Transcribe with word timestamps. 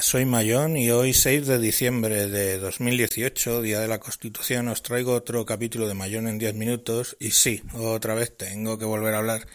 Soy 0.00 0.24
Mayón 0.24 0.76
y 0.76 0.90
hoy 0.90 1.14
6 1.14 1.46
de 1.46 1.58
diciembre 1.58 2.26
de 2.26 2.58
2018, 2.58 3.62
Día 3.62 3.80
de 3.80 3.88
la 3.88 4.00
Constitución, 4.00 4.68
os 4.68 4.82
traigo 4.82 5.12
otro 5.12 5.46
capítulo 5.46 5.88
de 5.88 5.94
Mayón 5.94 6.28
en 6.28 6.38
10 6.38 6.54
minutos 6.54 7.16
y 7.20 7.30
sí, 7.30 7.62
otra 7.72 8.14
vez 8.14 8.36
tengo 8.36 8.78
que 8.78 8.84
volver 8.84 9.14
a 9.14 9.18
hablar 9.18 9.46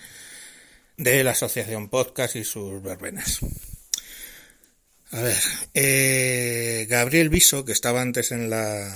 de 0.97 1.23
la 1.23 1.31
Asociación 1.31 1.89
Podcast 1.89 2.35
y 2.35 2.43
sus 2.43 2.81
verbenas. 2.81 3.39
A 5.11 5.21
ver, 5.21 5.37
eh, 5.73 6.87
Gabriel 6.89 7.29
Viso, 7.29 7.65
que 7.65 7.73
estaba 7.73 8.01
antes 8.01 8.31
en 8.31 8.49
la, 8.49 8.87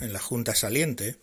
en 0.00 0.12
la 0.12 0.20
Junta 0.20 0.54
Saliente, 0.54 1.16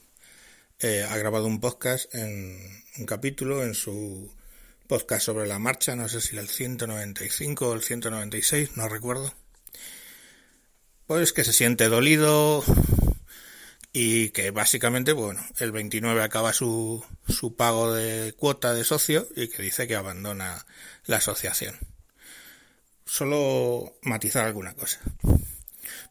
eh, 0.79 1.05
ha 1.09 1.17
grabado 1.17 1.47
un 1.47 1.59
podcast 1.59 2.13
en 2.13 2.57
un 2.97 3.05
capítulo 3.05 3.63
en 3.63 3.73
su 3.73 4.31
podcast 4.91 5.27
sobre 5.27 5.47
la 5.47 5.57
marcha, 5.57 5.95
no 5.95 6.09
sé 6.09 6.19
si 6.19 6.35
el 6.35 6.49
195 6.49 7.65
o 7.65 7.73
el 7.75 7.81
196, 7.81 8.75
no 8.75 8.89
recuerdo. 8.89 9.33
Pues 11.07 11.31
que 11.31 11.45
se 11.45 11.53
siente 11.53 11.87
dolido 11.87 12.61
y 13.93 14.31
que 14.31 14.51
básicamente, 14.51 15.13
bueno, 15.13 15.47
el 15.59 15.71
29 15.71 16.21
acaba 16.21 16.51
su, 16.51 17.05
su 17.29 17.55
pago 17.55 17.93
de 17.93 18.33
cuota 18.33 18.73
de 18.73 18.83
socio 18.83 19.29
y 19.33 19.47
que 19.47 19.63
dice 19.63 19.87
que 19.87 19.95
abandona 19.95 20.65
la 21.05 21.17
asociación. 21.17 21.79
Solo 23.05 23.97
matizar 24.01 24.45
alguna 24.45 24.73
cosa. 24.73 24.99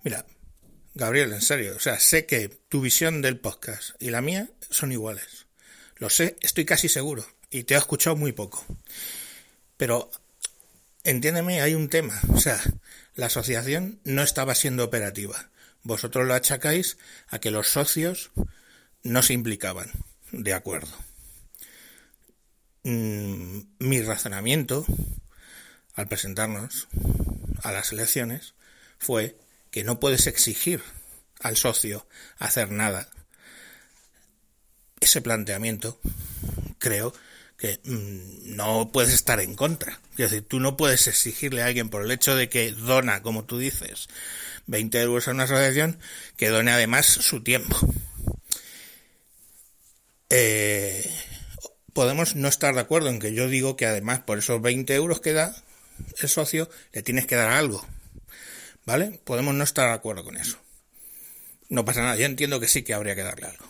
Mira, 0.02 0.24
Gabriel, 0.94 1.34
en 1.34 1.42
serio, 1.42 1.76
o 1.76 1.80
sea, 1.80 2.00
sé 2.00 2.24
que 2.24 2.48
tu 2.48 2.80
visión 2.80 3.20
del 3.20 3.38
podcast 3.38 3.90
y 4.00 4.08
la 4.08 4.22
mía 4.22 4.48
son 4.70 4.90
iguales. 4.90 5.48
Lo 5.96 6.08
sé, 6.08 6.38
estoy 6.40 6.64
casi 6.64 6.88
seguro 6.88 7.26
y 7.50 7.64
te 7.64 7.74
he 7.74 7.78
escuchado 7.78 8.16
muy 8.16 8.32
poco. 8.32 8.64
Pero, 9.76 10.10
entiéndeme, 11.04 11.60
hay 11.60 11.74
un 11.74 11.88
tema. 11.88 12.18
O 12.32 12.38
sea, 12.38 12.60
la 13.14 13.26
asociación 13.26 14.00
no 14.04 14.22
estaba 14.22 14.54
siendo 14.54 14.84
operativa. 14.84 15.50
Vosotros 15.82 16.26
lo 16.26 16.34
achacáis 16.34 16.96
a 17.28 17.38
que 17.40 17.50
los 17.50 17.68
socios 17.68 18.30
no 19.02 19.22
se 19.22 19.32
implicaban. 19.32 19.90
De 20.32 20.54
acuerdo. 20.54 20.96
Mm, 22.84 23.62
mi 23.78 24.00
razonamiento 24.00 24.86
al 25.94 26.06
presentarnos 26.06 26.88
a 27.62 27.72
las 27.72 27.92
elecciones 27.92 28.54
fue 28.98 29.36
que 29.70 29.84
no 29.84 30.00
puedes 30.00 30.26
exigir 30.26 30.82
al 31.40 31.56
socio 31.56 32.06
hacer 32.38 32.70
nada. 32.70 33.08
Ese 35.00 35.20
planteamiento 35.20 36.00
creo 36.80 37.12
que 37.56 37.78
mm, 37.84 38.56
no 38.56 38.90
puedes 38.90 39.12
estar 39.12 39.38
en 39.38 39.54
contra. 39.54 40.00
Es 40.12 40.30
decir, 40.30 40.42
tú 40.42 40.58
no 40.58 40.76
puedes 40.76 41.06
exigirle 41.06 41.62
a 41.62 41.66
alguien 41.66 41.90
por 41.90 42.02
el 42.02 42.10
hecho 42.10 42.34
de 42.34 42.48
que 42.48 42.72
dona, 42.72 43.22
como 43.22 43.44
tú 43.44 43.58
dices, 43.58 44.08
20 44.66 45.00
euros 45.00 45.28
a 45.28 45.32
una 45.32 45.44
asociación, 45.44 45.98
que 46.36 46.48
done 46.48 46.72
además 46.72 47.06
su 47.06 47.42
tiempo. 47.42 47.78
Eh, 50.30 51.08
podemos 51.92 52.34
no 52.34 52.48
estar 52.48 52.74
de 52.74 52.80
acuerdo 52.80 53.08
en 53.08 53.18
que 53.18 53.34
yo 53.34 53.48
digo 53.48 53.76
que 53.76 53.86
además 53.86 54.20
por 54.20 54.38
esos 54.38 54.62
20 54.62 54.94
euros 54.94 55.20
que 55.20 55.32
da 55.32 55.54
el 56.20 56.28
socio, 56.28 56.70
le 56.92 57.02
tienes 57.02 57.26
que 57.26 57.36
dar 57.36 57.50
algo. 57.50 57.86
¿Vale? 58.86 59.20
Podemos 59.24 59.54
no 59.54 59.64
estar 59.64 59.88
de 59.88 59.94
acuerdo 59.94 60.24
con 60.24 60.36
eso. 60.36 60.58
No 61.68 61.84
pasa 61.84 62.00
nada, 62.00 62.16
yo 62.16 62.24
entiendo 62.24 62.58
que 62.58 62.68
sí 62.68 62.82
que 62.82 62.94
habría 62.94 63.14
que 63.14 63.22
darle 63.22 63.46
algo. 63.46 63.66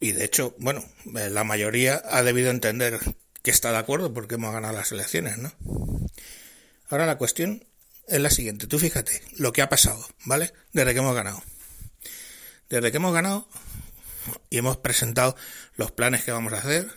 Y 0.00 0.12
de 0.12 0.24
hecho, 0.24 0.54
bueno, 0.58 0.84
eh, 1.16 1.30
la 1.30 1.44
mayoría 1.44 2.02
ha 2.04 2.22
debido 2.22 2.50
entender 2.50 3.00
que 3.42 3.50
está 3.50 3.72
de 3.72 3.78
acuerdo 3.78 4.12
porque 4.12 4.36
hemos 4.36 4.52
ganado 4.52 4.74
las 4.74 4.92
elecciones, 4.92 5.38
¿no? 5.38 5.52
Ahora 6.88 7.06
la 7.06 7.18
cuestión 7.18 7.64
es 8.06 8.20
la 8.20 8.30
siguiente. 8.30 8.66
Tú 8.66 8.78
fíjate 8.78 9.22
lo 9.36 9.52
que 9.52 9.62
ha 9.62 9.68
pasado, 9.68 10.06
¿vale? 10.24 10.52
Desde 10.72 10.92
que 10.92 11.00
hemos 11.00 11.14
ganado. 11.14 11.42
Desde 12.68 12.90
que 12.90 12.96
hemos 12.96 13.12
ganado 13.12 13.48
y 14.50 14.58
hemos 14.58 14.76
presentado 14.76 15.36
los 15.76 15.90
planes 15.90 16.24
que 16.24 16.32
vamos 16.32 16.52
a 16.52 16.58
hacer, 16.58 16.88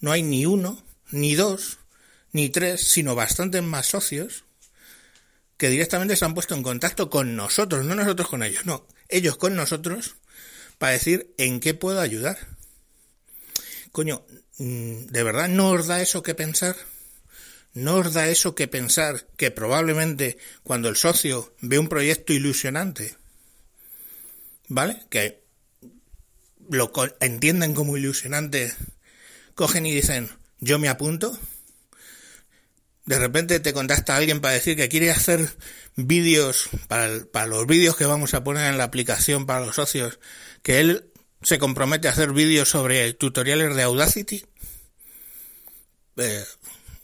no 0.00 0.12
hay 0.12 0.22
ni 0.22 0.46
uno, 0.46 0.84
ni 1.10 1.34
dos, 1.34 1.78
ni 2.32 2.48
tres, 2.48 2.88
sino 2.88 3.14
bastantes 3.14 3.62
más 3.62 3.86
socios 3.86 4.44
que 5.56 5.70
directamente 5.70 6.16
se 6.16 6.24
han 6.24 6.34
puesto 6.34 6.54
en 6.54 6.62
contacto 6.62 7.08
con 7.08 7.34
nosotros, 7.34 7.84
no 7.84 7.94
nosotros 7.94 8.28
con 8.28 8.42
ellos, 8.42 8.66
no, 8.66 8.86
ellos 9.08 9.36
con 9.36 9.56
nosotros, 9.56 10.16
para 10.78 10.92
decir 10.92 11.34
en 11.38 11.60
qué 11.60 11.74
puedo 11.74 12.00
ayudar. 12.00 12.38
Coño, 13.92 14.26
mm, 14.58 15.06
¿de 15.06 15.22
verdad 15.22 15.48
no 15.48 15.70
os 15.70 15.86
da 15.86 16.02
eso 16.02 16.22
que 16.22 16.34
pensar? 16.34 16.76
¿No 17.72 17.96
os 17.96 18.12
da 18.12 18.28
eso 18.28 18.54
que 18.54 18.68
pensar 18.68 19.26
que 19.36 19.50
probablemente 19.50 20.38
cuando 20.62 20.88
el 20.88 20.96
socio 20.96 21.54
ve 21.60 21.78
un 21.78 21.88
proyecto 21.88 22.32
ilusionante, 22.32 23.16
¿vale? 24.68 25.02
Que 25.10 25.42
lo 26.70 26.90
entienden 27.20 27.74
como 27.74 27.96
ilusionante, 27.96 28.74
cogen 29.54 29.86
y 29.86 29.94
dicen, 29.94 30.30
yo 30.58 30.78
me 30.78 30.88
apunto? 30.88 31.38
de 33.06 33.18
repente 33.20 33.60
te 33.60 33.72
contacta 33.72 34.16
alguien 34.16 34.40
para 34.40 34.54
decir 34.54 34.76
que 34.76 34.88
quiere 34.88 35.10
hacer 35.10 35.48
vídeos 35.94 36.68
para, 36.88 37.24
para 37.32 37.46
los 37.46 37.66
vídeos 37.66 37.96
que 37.96 38.04
vamos 38.04 38.34
a 38.34 38.44
poner 38.44 38.68
en 38.68 38.78
la 38.78 38.84
aplicación 38.84 39.46
para 39.46 39.64
los 39.64 39.76
socios, 39.76 40.18
que 40.66 40.80
él 40.80 41.12
se 41.42 41.60
compromete 41.60 42.08
a 42.08 42.10
hacer 42.10 42.32
vídeos 42.32 42.68
sobre 42.68 43.12
tutoriales 43.12 43.76
de 43.76 43.82
Audacity 43.84 44.44
eh, 46.16 46.44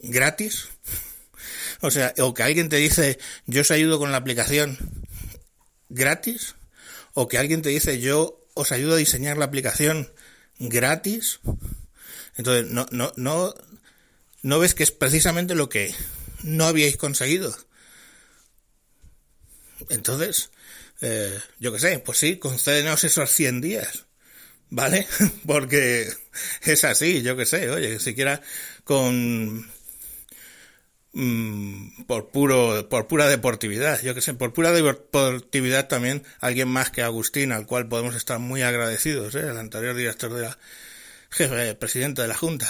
gratis. 0.00 0.68
O 1.80 1.92
sea, 1.92 2.12
o 2.18 2.34
que 2.34 2.42
alguien 2.42 2.68
te 2.68 2.78
dice, 2.78 3.20
yo 3.46 3.60
os 3.60 3.70
ayudo 3.70 4.00
con 4.00 4.10
la 4.10 4.18
aplicación 4.18 4.78
gratis, 5.88 6.56
o 7.14 7.28
que 7.28 7.38
alguien 7.38 7.62
te 7.62 7.68
dice, 7.68 8.00
yo 8.00 8.44
os 8.54 8.72
ayudo 8.72 8.94
a 8.94 8.96
diseñar 8.96 9.38
la 9.38 9.44
aplicación 9.44 10.12
gratis. 10.58 11.38
Entonces, 12.36 12.68
no, 12.68 12.88
no, 12.90 13.12
no, 13.14 13.54
¿No 14.42 14.58
ves 14.58 14.74
que 14.74 14.82
es 14.82 14.90
precisamente 14.90 15.54
lo 15.54 15.68
que 15.68 15.94
no 16.42 16.64
habíais 16.64 16.96
conseguido? 16.96 17.56
Entonces, 19.88 20.50
eh, 21.02 21.38
yo 21.58 21.72
qué 21.72 21.78
sé, 21.78 21.98
pues 21.98 22.18
sí, 22.18 22.36
concédenos 22.36 23.04
esos 23.04 23.30
100 23.30 23.60
días, 23.60 24.06
¿vale? 24.70 25.06
Porque 25.46 26.08
es 26.62 26.84
así, 26.84 27.22
yo 27.22 27.36
qué 27.36 27.46
sé, 27.46 27.70
oye, 27.70 27.98
siquiera 27.98 28.40
con... 28.84 29.70
Mm, 31.14 32.04
por 32.04 32.30
puro 32.30 32.88
por 32.88 33.06
pura 33.06 33.28
deportividad 33.28 34.00
yo 34.00 34.14
qué 34.14 34.22
sé 34.22 34.32
por 34.32 34.54
pura 34.54 34.72
deportividad 34.72 35.86
también 35.86 36.24
alguien 36.40 36.68
más 36.68 36.88
que 36.88 37.02
Agustín 37.02 37.52
al 37.52 37.66
cual 37.66 37.86
podemos 37.86 38.14
estar 38.14 38.38
muy 38.38 38.62
agradecidos 38.62 39.34
¿eh? 39.34 39.40
el 39.40 39.58
anterior 39.58 39.94
director 39.94 40.32
de 40.32 40.40
la 40.40 40.58
jefe 41.28 41.74
presidente 41.74 42.22
de 42.22 42.28
la 42.28 42.34
junta 42.34 42.66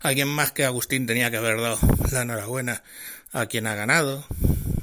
alguien 0.00 0.28
más 0.28 0.52
que 0.52 0.66
Agustín 0.66 1.06
tenía 1.06 1.30
que 1.30 1.38
haber 1.38 1.58
dado 1.58 1.78
la 2.12 2.20
enhorabuena 2.20 2.82
a 3.32 3.46
quien 3.46 3.66
ha 3.66 3.74
ganado, 3.74 4.24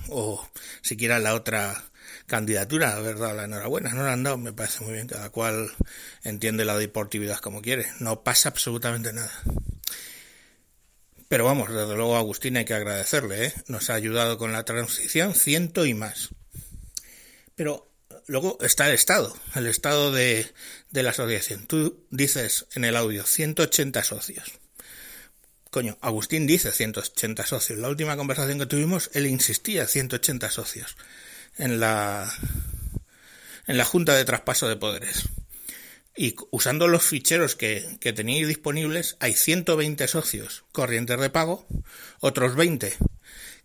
o 0.09 0.47
siquiera 0.81 1.19
la 1.19 1.33
otra 1.33 1.83
candidatura 2.25 2.95
haber 2.95 3.17
dado 3.17 3.35
la 3.35 3.45
enhorabuena. 3.45 3.91
No 3.91 4.03
la 4.03 4.13
han 4.13 4.23
dado, 4.23 4.37
me 4.37 4.53
parece 4.53 4.83
muy 4.83 4.93
bien, 4.93 5.07
cada 5.07 5.29
cual 5.29 5.71
entiende 6.23 6.65
la 6.65 6.77
deportividad 6.77 7.39
como 7.39 7.61
quiere. 7.61 7.87
No 7.99 8.23
pasa 8.23 8.49
absolutamente 8.49 9.13
nada. 9.13 9.31
Pero 11.27 11.45
vamos, 11.45 11.69
desde 11.69 11.95
luego 11.95 12.15
a 12.15 12.19
Agustín 12.19 12.57
hay 12.57 12.65
que 12.65 12.75
agradecerle, 12.75 13.45
¿eh? 13.45 13.53
nos 13.67 13.89
ha 13.89 13.95
ayudado 13.95 14.37
con 14.37 14.51
la 14.51 14.65
transición 14.65 15.33
ciento 15.33 15.85
y 15.85 15.93
más. 15.93 16.29
Pero 17.55 17.91
luego 18.27 18.57
está 18.61 18.87
el 18.87 18.93
Estado, 18.93 19.35
el 19.55 19.65
Estado 19.65 20.11
de, 20.11 20.45
de 20.91 21.03
la 21.03 21.09
asociación. 21.09 21.65
Tú 21.65 22.05
dices 22.11 22.67
en 22.75 22.85
el 22.85 22.95
audio 22.95 23.25
180 23.25 24.03
socios. 24.03 24.59
Coño, 25.71 25.97
Agustín 26.01 26.45
dice 26.45 26.71
180 26.71 27.47
socios. 27.47 27.79
La 27.79 27.89
última 27.89 28.15
conversación 28.15 28.59
que 28.59 28.67
tuvimos, 28.67 29.09
él 29.13 29.25
insistía 29.25 29.87
180 29.87 30.51
socios 30.51 30.95
en 31.57 31.79
la 31.79 32.31
en 33.65 33.77
la 33.77 33.85
Junta 33.85 34.15
de 34.15 34.25
Traspaso 34.25 34.67
de 34.67 34.75
Poderes. 34.75 35.29
Y 36.15 36.35
usando 36.51 36.87
los 36.87 37.03
ficheros 37.03 37.55
que, 37.55 37.97
que 37.99 38.13
tenéis 38.13 38.47
disponibles, 38.47 39.15
hay 39.19 39.33
120 39.33 40.07
socios 40.07 40.63
corrientes 40.71 41.19
de 41.19 41.29
pago, 41.29 41.65
otros 42.19 42.55
20 42.55 42.93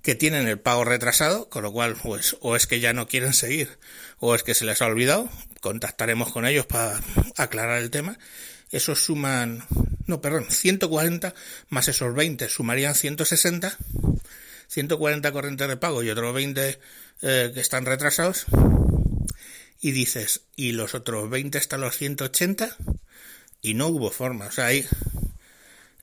que 0.02 0.14
tienen 0.14 0.46
el 0.46 0.60
pago 0.60 0.84
retrasado, 0.84 1.48
con 1.50 1.64
lo 1.64 1.72
cual, 1.72 1.96
pues, 2.00 2.36
o 2.40 2.54
es 2.54 2.66
que 2.66 2.80
ya 2.80 2.92
no 2.92 3.08
quieren 3.08 3.32
seguir, 3.32 3.78
o 4.18 4.34
es 4.34 4.44
que 4.44 4.54
se 4.54 4.64
les 4.64 4.80
ha 4.80 4.86
olvidado, 4.86 5.28
contactaremos 5.60 6.32
con 6.32 6.46
ellos 6.46 6.64
para 6.66 7.00
aclarar 7.36 7.82
el 7.82 7.90
tema. 7.90 8.18
Esos 8.70 9.02
suman 9.02 9.66
no, 10.08 10.22
perdón, 10.22 10.46
140 10.48 11.34
más 11.68 11.86
esos 11.86 12.14
20 12.14 12.48
sumarían 12.48 12.94
160, 12.94 13.76
140 14.68 15.32
corrientes 15.32 15.68
de 15.68 15.76
pago 15.76 16.02
y 16.02 16.10
otros 16.10 16.34
20 16.34 16.78
eh, 17.22 17.50
que 17.54 17.60
están 17.60 17.86
retrasados. 17.86 18.46
Y 19.80 19.92
dices, 19.92 20.42
¿y 20.56 20.72
los 20.72 20.94
otros 20.94 21.30
20 21.30 21.58
están 21.58 21.80
los 21.80 21.96
180? 21.96 22.76
Y 23.60 23.74
no 23.74 23.88
hubo 23.88 24.10
forma, 24.10 24.46
o 24.46 24.52
sea, 24.52 24.66
ahí 24.66 24.86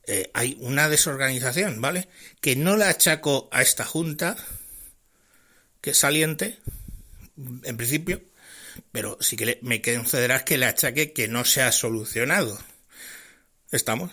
eh, 0.06 0.30
hay 0.34 0.56
una 0.60 0.88
desorganización, 0.88 1.80
¿vale? 1.80 2.08
Que 2.40 2.54
no 2.54 2.76
la 2.76 2.88
achaco 2.88 3.48
a 3.50 3.62
esta 3.62 3.84
junta, 3.84 4.36
que 5.80 5.90
es 5.90 5.98
saliente, 5.98 6.58
en 7.64 7.76
principio, 7.76 8.22
pero 8.92 9.18
sí 9.20 9.36
que 9.36 9.58
me 9.62 9.82
concederás 9.82 10.44
que 10.44 10.58
le 10.58 10.66
achaque 10.66 11.12
que 11.12 11.28
no 11.28 11.44
se 11.44 11.62
ha 11.62 11.72
solucionado. 11.72 12.58
¿Estamos? 13.72 14.12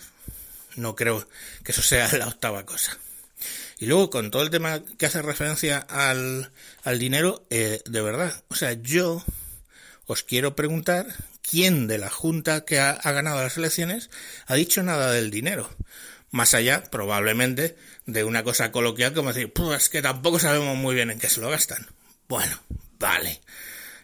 No 0.76 0.96
creo 0.96 1.26
que 1.62 1.72
eso 1.72 1.82
sea 1.82 2.10
la 2.18 2.28
octava 2.28 2.66
cosa. 2.66 2.98
Y 3.84 3.86
luego, 3.86 4.08
con 4.08 4.30
todo 4.30 4.40
el 4.40 4.48
tema 4.48 4.80
que 4.96 5.04
hace 5.04 5.20
referencia 5.20 5.76
al, 5.76 6.50
al 6.84 6.98
dinero, 6.98 7.44
eh, 7.50 7.82
de 7.84 8.00
verdad, 8.00 8.32
o 8.48 8.54
sea, 8.54 8.72
yo 8.72 9.22
os 10.06 10.22
quiero 10.22 10.56
preguntar 10.56 11.06
quién 11.42 11.86
de 11.86 11.98
la 11.98 12.08
Junta 12.08 12.64
que 12.64 12.78
ha, 12.78 12.94
ganado 13.02 13.42
las 13.42 13.58
elecciones 13.58 14.08
ha 14.46 14.54
dicho 14.54 14.82
nada 14.82 15.12
del 15.12 15.30
dinero. 15.30 15.68
Más 16.30 16.54
allá, 16.54 16.82
probablemente, 16.84 17.76
de 18.06 18.24
una 18.24 18.42
cosa 18.42 18.72
coloquial 18.72 19.12
como 19.12 19.34
decir, 19.34 19.52
pues 19.52 19.90
que 19.90 20.00
tampoco 20.00 20.38
sabemos 20.38 20.78
muy 20.78 20.94
bien 20.94 21.10
en 21.10 21.18
qué 21.18 21.28
se 21.28 21.42
lo 21.42 21.50
gastan. 21.50 21.86
Bueno, 22.26 22.58
vale. 22.98 23.42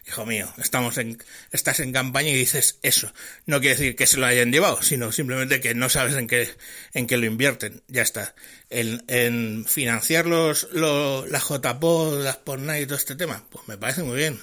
Hijo 0.07 0.25
mío, 0.25 0.51
estamos 0.57 0.97
en, 0.97 1.21
estás 1.51 1.79
en 1.79 1.93
campaña 1.93 2.29
y 2.29 2.35
dices 2.35 2.79
eso. 2.81 3.13
No 3.45 3.59
quiere 3.59 3.75
decir 3.75 3.95
que 3.95 4.07
se 4.07 4.17
lo 4.17 4.25
hayan 4.25 4.51
llevado, 4.51 4.81
sino 4.81 5.11
simplemente 5.11 5.61
que 5.61 5.75
no 5.75 5.89
sabes 5.89 6.15
en 6.15 6.27
qué, 6.27 6.49
en 6.93 7.05
qué 7.05 7.17
lo 7.17 7.27
invierten. 7.27 7.83
Ya 7.87 8.01
está. 8.01 8.33
En, 8.69 9.03
en 9.07 9.65
financiar 9.67 10.25
los, 10.25 10.69
los, 10.71 11.29
las 11.29 11.43
JPO, 11.43 12.19
las 12.19 12.37
PORNAI 12.37 12.83
y 12.83 12.85
todo 12.85 12.97
este 12.97 13.15
tema, 13.15 13.45
pues 13.49 13.67
me 13.67 13.77
parece 13.77 14.01
muy 14.01 14.17
bien. 14.17 14.39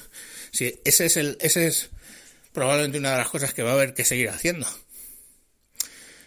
Sí, 0.53 0.81
ese 0.85 1.07
es 1.07 1.17
el, 1.17 1.37
ese 1.41 1.67
es 1.67 1.91
probablemente 2.53 2.99
una 2.99 3.13
de 3.13 3.19
las 3.19 3.29
cosas 3.29 3.53
que 3.53 3.63
va 3.63 3.71
a 3.71 3.75
haber 3.75 3.95
que 3.95 4.05
seguir 4.05 4.31
haciendo. 4.31 4.67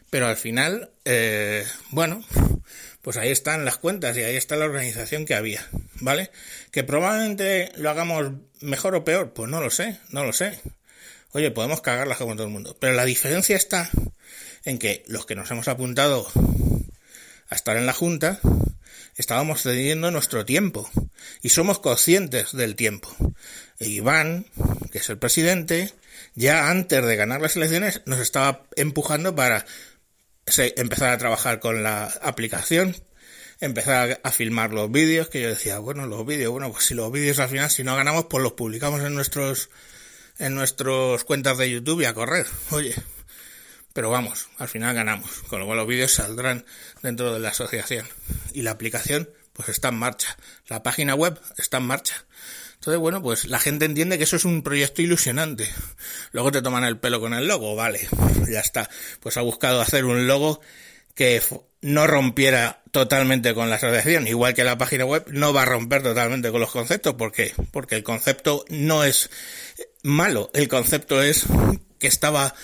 Pero 0.09 0.27
al 0.27 0.35
final, 0.35 0.91
eh, 1.05 1.65
bueno, 1.91 2.21
pues 3.01 3.17
ahí 3.17 3.29
están 3.29 3.65
las 3.65 3.77
cuentas 3.77 4.15
y 4.17 4.21
ahí 4.23 4.35
está 4.35 4.55
la 4.55 4.65
organización 4.65 5.25
que 5.25 5.35
había, 5.35 5.67
¿vale? 5.99 6.31
Que 6.71 6.83
probablemente 6.83 7.71
lo 7.75 7.89
hagamos 7.89 8.31
mejor 8.61 8.95
o 8.95 9.03
peor, 9.03 9.33
pues 9.33 9.49
no 9.49 9.61
lo 9.61 9.69
sé, 9.69 9.99
no 10.09 10.23
lo 10.23 10.33
sé. 10.33 10.59
Oye, 11.31 11.51
podemos 11.51 11.81
cagarlas 11.81 12.17
como 12.17 12.35
todo 12.35 12.45
el 12.45 12.53
mundo. 12.53 12.75
Pero 12.79 12.93
la 12.93 13.05
diferencia 13.05 13.55
está 13.55 13.89
en 14.65 14.77
que 14.77 15.03
los 15.07 15.25
que 15.25 15.35
nos 15.35 15.49
hemos 15.49 15.67
apuntado 15.67 16.27
a 17.49 17.55
estar 17.55 17.77
en 17.77 17.85
la 17.85 17.93
Junta, 17.93 18.39
estábamos 19.15 19.61
cediendo 19.61 20.11
nuestro 20.11 20.45
tiempo 20.45 20.89
y 21.41 21.49
somos 21.49 21.79
conscientes 21.79 22.51
del 22.53 22.75
tiempo. 22.75 23.15
E 23.79 23.87
Iván, 23.87 24.45
que 24.91 24.99
es 24.99 25.09
el 25.09 25.17
presidente, 25.17 25.93
ya 26.35 26.69
antes 26.69 27.03
de 27.05 27.15
ganar 27.15 27.41
las 27.41 27.55
elecciones 27.55 28.01
nos 28.05 28.19
estaba 28.19 28.63
empujando 28.75 29.35
para 29.35 29.65
empezar 30.45 31.09
a 31.09 31.17
trabajar 31.17 31.59
con 31.59 31.83
la 31.83 32.05
aplicación, 32.21 32.95
empezar 33.59 34.19
a, 34.23 34.31
filmar 34.31 34.73
los 34.73 34.91
vídeos, 34.91 35.29
que 35.29 35.41
yo 35.41 35.49
decía, 35.49 35.79
bueno, 35.79 36.07
los 36.07 36.25
vídeos, 36.25 36.51
bueno, 36.51 36.71
pues 36.71 36.85
si 36.85 36.93
los 36.93 37.11
vídeos 37.11 37.39
al 37.39 37.49
final, 37.49 37.69
si 37.69 37.83
no 37.83 37.95
ganamos, 37.95 38.25
pues 38.25 38.43
los 38.43 38.53
publicamos 38.53 39.01
en 39.01 39.13
nuestros, 39.13 39.69
en 40.39 40.55
nuestros 40.55 41.23
cuentas 41.23 41.57
de 41.57 41.69
YouTube 41.69 42.01
y 42.01 42.05
a 42.05 42.13
correr. 42.13 42.47
Oye, 42.71 42.95
pero 43.93 44.09
vamos, 44.09 44.49
al 44.57 44.67
final 44.67 44.95
ganamos, 44.95 45.29
con 45.47 45.59
lo 45.59 45.65
cual 45.65 45.77
los 45.77 45.87
vídeos 45.87 46.13
saldrán 46.13 46.65
dentro 47.01 47.33
de 47.33 47.39
la 47.39 47.49
asociación. 47.49 48.07
Y 48.53 48.63
la 48.63 48.71
aplicación, 48.71 49.29
pues 49.53 49.69
está 49.69 49.89
en 49.89 49.95
marcha. 49.95 50.37
La 50.67 50.81
página 50.81 51.13
web 51.15 51.39
está 51.57 51.77
en 51.77 51.83
marcha. 51.83 52.25
Entonces, 52.81 52.99
bueno, 52.99 53.21
pues 53.21 53.45
la 53.45 53.59
gente 53.59 53.85
entiende 53.85 54.17
que 54.17 54.23
eso 54.23 54.37
es 54.37 54.43
un 54.43 54.63
proyecto 54.63 55.03
ilusionante. 55.03 55.69
Luego 56.31 56.51
te 56.51 56.63
toman 56.63 56.83
el 56.83 56.97
pelo 56.97 57.19
con 57.19 57.35
el 57.35 57.47
logo, 57.47 57.75
vale, 57.75 58.09
ya 58.49 58.59
está. 58.59 58.89
Pues 59.19 59.37
ha 59.37 59.41
buscado 59.41 59.81
hacer 59.81 60.03
un 60.03 60.25
logo 60.25 60.61
que 61.13 61.43
no 61.81 62.07
rompiera 62.07 62.81
totalmente 62.89 63.53
con 63.53 63.69
la 63.69 63.75
asociación, 63.75 64.27
igual 64.27 64.55
que 64.55 64.63
la 64.63 64.79
página 64.79 65.05
web 65.05 65.25
no 65.27 65.53
va 65.53 65.61
a 65.61 65.65
romper 65.65 66.01
totalmente 66.01 66.49
con 66.49 66.59
los 66.59 66.71
conceptos, 66.71 67.13
¿por 67.13 67.31
qué? 67.31 67.53
Porque 67.69 67.93
el 67.93 68.01
concepto 68.01 68.65
no 68.69 69.03
es 69.03 69.29
malo, 70.01 70.49
el 70.55 70.67
concepto 70.67 71.21
es 71.21 71.43
que 71.99 72.07
estaba 72.07 72.55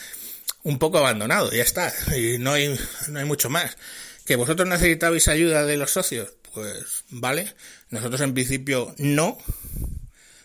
un 0.63 0.79
poco 0.79 0.97
abandonado, 0.97 1.51
ya 1.51 1.61
está, 1.61 1.93
y 2.17 2.39
no 2.39 2.53
hay, 2.53 2.75
no 3.09 3.19
hay 3.19 3.25
mucho 3.25 3.51
más. 3.51 3.77
¿Que 4.25 4.35
vosotros 4.35 4.67
necesitabais 4.67 5.27
ayuda 5.27 5.63
de 5.63 5.77
los 5.77 5.91
socios? 5.91 6.33
Pues 6.55 7.03
vale, 7.11 7.53
nosotros 7.91 8.19
en 8.21 8.33
principio 8.33 8.95
no, 8.97 9.37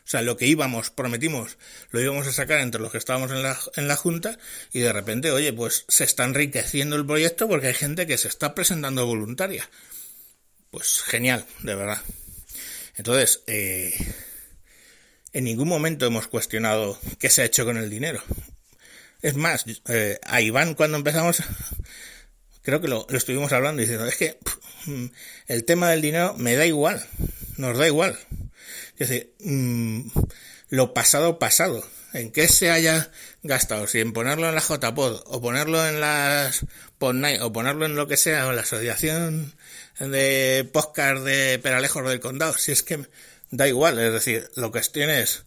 o 0.05 0.09
sea, 0.13 0.23
lo 0.23 0.37
que 0.37 0.47
íbamos, 0.47 0.91
prometimos, 0.91 1.59
lo 1.91 2.01
íbamos 2.01 2.27
a 2.27 2.33
sacar 2.33 2.61
entre 2.61 2.81
los 2.81 2.91
que 2.91 2.99
estábamos 2.99 3.31
en 3.31 3.43
la, 3.43 3.59
en 3.77 3.89
la 3.89 3.97
Junta 3.97 4.39
y 4.73 4.81
de 4.81 4.93
repente, 4.93 5.31
oye, 5.31 5.53
pues 5.53 5.85
se 5.89 6.05
está 6.05 6.25
enriqueciendo 6.25 6.97
el 6.97 7.07
proyecto 7.07 7.49
porque 7.49 7.69
hay 7.69 7.75
gente 7.75 8.07
que 8.07 8.19
se 8.19 8.29
está 8.29 8.55
presentando 8.55 9.07
voluntaria. 9.07 9.69
Pues 10.71 11.03
genial, 11.03 11.47
de 11.61 11.75
verdad. 11.75 12.03
Entonces, 12.97 13.43
eh, 13.47 13.95
en 15.33 15.45
ningún 15.45 15.69
momento 15.69 16.07
hemos 16.07 16.27
cuestionado 16.27 16.99
qué 17.19 17.31
se 17.31 17.43
ha 17.43 17.47
hecho 17.47 17.65
con 17.65 17.77
el 17.77 17.89
dinero. 17.89 18.23
Es 19.23 19.37
más, 19.37 19.65
eh, 19.89 20.19
a 20.25 20.41
Iván 20.41 20.75
cuando 20.75 20.99
empezamos, 20.99 21.43
creo 22.63 22.81
que 22.81 22.89
lo, 22.89 23.07
estuvimos 23.11 23.53
hablando 23.53 23.81
diciendo, 23.81 24.07
es 24.07 24.17
que 24.17 24.39
el 25.47 25.65
tema 25.65 25.91
del 25.91 26.03
dinero 26.03 26.35
me 26.37 26.57
da 26.57 26.67
igual, 26.67 27.07
nos 27.57 27.79
da 27.79 27.87
igual. 27.87 28.19
Es 28.99 29.09
decir, 29.09 29.35
mm, 29.41 30.11
lo 30.71 30.95
pasado, 30.95 31.39
pasado. 31.39 31.85
En 32.13 32.31
qué 32.31 32.47
se 32.47 32.71
haya 32.71 33.11
gastado, 33.43 33.87
si 33.87 34.01
en 34.01 34.13
ponerlo 34.13 34.49
en 34.49 34.55
la 34.55 34.61
JPod, 34.61 35.23
o 35.27 35.41
ponerlo 35.41 35.87
en 35.87 36.01
las 36.01 36.67
PodNight, 36.99 37.41
o 37.41 37.53
ponerlo 37.53 37.87
en 37.87 37.97
lo 37.97 38.07
que 38.07 38.19
sea, 38.19 38.47
o 38.47 38.53
la 38.53 38.63
asociación 38.63 39.55
de 39.99 40.69
podcast 40.71 41.25
de 41.25 41.59
Peralejos 41.59 42.07
del 42.07 42.21
Condado, 42.21 42.57
si 42.59 42.73
es 42.73 42.83
que 42.83 43.07
da 43.51 43.67
igual, 43.67 43.99
es 43.99 44.13
decir, 44.13 44.51
lo 44.57 44.73
que 44.73 44.81
es 44.81 45.45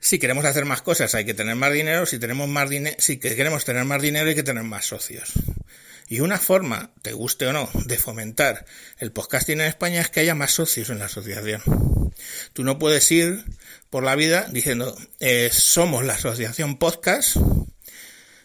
si 0.00 0.18
queremos 0.18 0.44
hacer 0.46 0.64
más 0.64 0.82
cosas 0.82 1.14
hay 1.14 1.24
que 1.24 1.34
tener 1.34 1.56
más 1.56 1.72
dinero, 1.72 2.06
si 2.06 2.18
tenemos 2.18 2.48
más 2.48 2.68
dinero, 2.70 2.96
si 2.98 3.18
queremos 3.18 3.64
tener 3.64 3.84
más 3.84 4.00
dinero 4.00 4.28
hay 4.28 4.34
que 4.34 4.42
tener 4.42 4.62
más 4.62 4.86
socios. 4.86 5.32
Y 6.08 6.20
una 6.20 6.38
forma, 6.38 6.92
te 7.02 7.12
guste 7.12 7.46
o 7.46 7.52
no, 7.52 7.70
de 7.84 7.96
fomentar 7.96 8.64
el 8.98 9.12
podcasting 9.12 9.60
en 9.60 9.66
España 9.66 10.00
es 10.00 10.08
que 10.08 10.20
haya 10.20 10.34
más 10.34 10.52
socios 10.52 10.90
en 10.90 10.98
la 10.98 11.04
asociación. 11.04 11.62
Tú 12.52 12.64
no 12.64 12.78
puedes 12.78 13.10
ir 13.10 13.44
por 13.90 14.04
la 14.04 14.14
vida 14.14 14.46
diciendo, 14.50 14.96
eh, 15.18 15.50
somos 15.52 16.04
la 16.04 16.14
asociación 16.14 16.78
podcast 16.78 17.36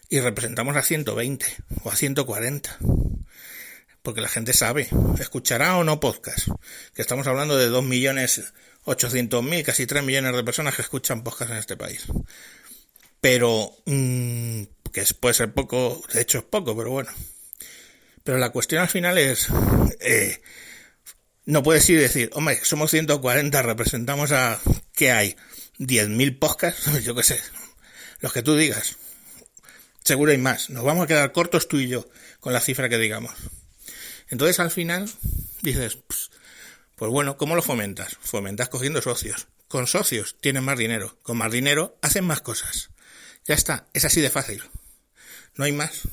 y 0.10 0.20
representamos 0.20 0.76
a 0.76 0.82
120 0.82 1.46
o 1.84 1.92
a 1.92 1.96
140. 1.96 2.78
Porque 4.02 4.22
la 4.22 4.30
gente 4.30 4.54
sabe, 4.54 4.88
escuchará 5.20 5.78
o 5.78 5.84
no 5.84 6.00
podcast. 6.00 6.48
Que 6.94 7.02
estamos 7.02 7.26
hablando 7.28 7.58
de 7.58 7.70
2.800.000, 7.70 9.64
casi 9.64 9.86
3 9.88 10.04
millones 10.04 10.36
de 10.36 10.44
personas 10.44 10.76
que 10.76 10.84
escuchan 10.84 11.24
podcast 11.24 11.52
en 11.52 11.58
este 11.58 11.76
país. 11.76 12.06
Pero, 13.20 13.72
mm, 13.86 14.64
que 14.92 15.04
puede 15.20 15.34
ser 15.34 15.52
poco, 15.54 16.04
de 16.14 16.22
hecho 16.22 16.38
es 16.38 16.44
poco, 16.44 16.78
pero 16.78 16.92
bueno. 16.92 17.10
Pero 18.24 18.38
la 18.38 18.52
cuestión 18.52 18.82
al 18.82 18.90
final 18.90 19.18
es, 19.18 19.48
eh, 20.00 20.40
no 21.46 21.64
puedes 21.64 21.88
ir 21.90 21.98
y 21.98 22.02
decir, 22.02 22.30
hombre, 22.34 22.60
somos 22.64 22.92
140, 22.92 23.62
representamos 23.62 24.32
a, 24.32 24.60
¿qué 24.94 25.12
hay? 25.12 25.36
¿10.000 25.78 26.40
podcasts? 26.40 26.86
Yo 27.04 27.16
qué 27.16 27.24
sé, 27.24 27.40
los 28.20 28.34
que 28.34 28.42
tú 28.42 28.56
digas. 28.56 28.98
Seguro 30.04 30.32
hay 30.32 30.38
más. 30.38 30.70
Nos 30.70 30.84
vamos 30.84 31.06
a 31.06 31.08
quedar 31.08 31.32
cortos 31.32 31.68
tú 31.68 31.80
y 31.80 31.88
yo 31.88 32.08
con 32.40 32.54
la 32.54 32.62
cifra 32.62 32.90
que 32.90 33.00
digamos. 33.00 33.34
Entonces 34.30 34.60
al 34.60 34.70
final 34.70 35.10
dices, 35.64 35.98
pues 36.96 37.12
bueno, 37.12 37.38
¿cómo 37.38 37.56
lo 37.56 37.64
fomentas? 37.64 38.16
Fomentas 38.22 38.70
cogiendo 38.70 39.02
socios. 39.02 39.48
Con 39.68 39.88
socios 39.88 40.38
tienen 40.40 40.64
más 40.64 40.78
dinero. 40.78 41.18
Con 41.24 41.38
más 41.38 41.52
dinero 41.52 41.98
hacen 42.04 42.24
más 42.24 42.42
cosas. 42.42 42.92
Ya 43.46 43.56
está. 43.56 43.88
Es 43.94 44.06
así 44.06 44.22
de 44.22 44.30
fácil. 44.30 44.62
No 45.56 45.66
hay 45.66 45.72
más 45.72 46.04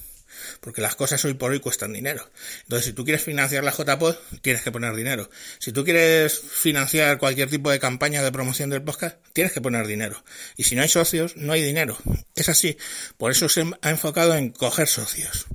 porque 0.61 0.81
las 0.81 0.97
cosas 0.97 1.25
hoy 1.25 1.35
por 1.35 1.51
hoy 1.51 1.61
cuestan 1.61 1.93
dinero. 1.93 2.31
Entonces, 2.63 2.87
si 2.87 2.93
tú 2.93 3.05
quieres 3.05 3.23
financiar 3.23 3.65
la 3.65 3.73
JPod, 3.73 4.17
tienes 4.41 4.63
que 4.63 4.73
poner 4.73 4.95
dinero. 4.95 5.31
Si 5.59 5.73
tú 5.73 5.85
quieres 5.85 6.39
financiar 6.39 7.19
cualquier 7.19 7.49
tipo 7.49 7.71
de 7.71 7.79
campaña 7.79 8.23
de 8.23 8.33
promoción 8.33 8.71
del 8.71 8.83
podcast, 8.83 9.17
tienes 9.33 9.53
que 9.53 9.61
poner 9.61 9.87
dinero. 9.87 10.23
Y 10.57 10.65
si 10.65 10.75
no 10.75 10.83
hay 10.83 10.89
socios, 10.89 11.37
no 11.37 11.53
hay 11.53 11.63
dinero. 11.63 11.99
Es 12.35 12.49
así. 12.49 12.77
Por 13.17 13.31
eso 13.31 13.49
se 13.49 13.65
ha 13.81 13.91
enfocado 13.91 14.35
en 14.35 14.51
coger 14.51 14.89
socios. 14.89 15.47